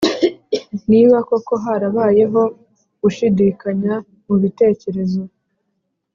niba 0.89 1.17
koko 1.29 1.53
harabayeho 1.63 2.41
gushidikanya 3.01 3.93
mu 4.25 4.35
bitekerezo 4.41 5.21